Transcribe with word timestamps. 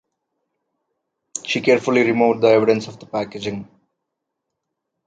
She 1.45 1.61
carefully 1.61 2.01
removed 2.01 2.41
the 2.41 2.47
evidence 2.47 2.87
of 2.87 2.99
the 2.99 3.05
packaging. 3.05 3.69